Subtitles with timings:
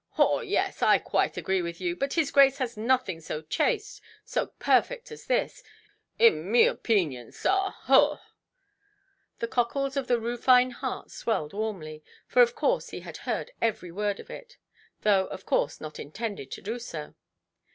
[0.13, 0.39] "Haw!
[0.39, 1.95] Yes; I quite agree with you.
[1.95, 5.61] But his Grace has nothing so chaste, so perfect as this,
[6.17, 7.69] in me opeenion, sir.
[7.69, 8.19] Haw"!
[9.37, 14.19] The cockles of the Rufine heart swelled warmly; for of course he heard every word
[14.19, 14.57] of it,
[15.03, 17.13] though, of course, not intended to do so.